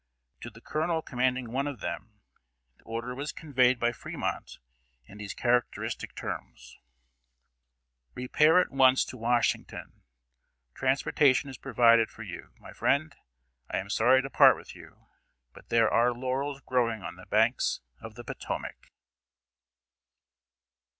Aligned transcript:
To 0.39 0.49
the 0.49 0.61
colonel 0.61 1.03
commanding 1.03 1.51
one 1.51 1.67
of 1.67 1.79
them, 1.79 2.21
the 2.77 2.83
order 2.85 3.13
was 3.13 3.31
conveyed 3.31 3.79
by 3.79 3.91
Fremont 3.91 4.57
in 5.05 5.19
these 5.19 5.35
characteristic 5.35 6.15
terms: 6.15 6.79
"Repair 8.15 8.59
at 8.59 8.71
once 8.71 9.05
to 9.05 9.17
Washington. 9.17 10.01
Transportation 10.73 11.51
is 11.51 11.59
provided 11.59 12.09
for 12.09 12.23
you. 12.23 12.51
My 12.59 12.73
friend, 12.73 13.15
I 13.69 13.77
am 13.77 13.91
sorry 13.91 14.23
to 14.23 14.29
part 14.31 14.55
with 14.55 14.75
you, 14.75 15.05
but 15.53 15.69
there 15.69 15.91
are 15.93 16.13
laurels 16.15 16.61
growing 16.61 17.03
on 17.03 17.15
the 17.17 17.27
banks 17.27 17.81
of 17.99 18.15
the 18.15 18.23
Potomac." 18.23 18.89